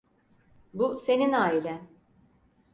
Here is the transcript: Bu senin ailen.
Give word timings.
Bu 0.73 0.99
senin 0.99 1.31
ailen. 1.33 1.89